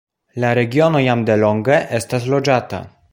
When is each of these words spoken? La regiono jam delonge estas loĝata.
La 0.43 0.53
regiono 0.57 1.01
jam 1.07 1.21
delonge 1.27 1.79
estas 2.01 2.29
loĝata. 2.35 2.85